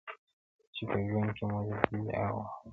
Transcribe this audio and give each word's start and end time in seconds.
چی 0.73 0.83
په 0.89 0.97
ژوند 1.07 1.29
کی 1.35 1.43
مو 1.49 1.57
لیدلي 1.67 1.99
دي 2.05 2.11
اورونه!! 2.21 2.49